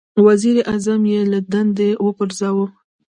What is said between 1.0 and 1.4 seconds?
یې له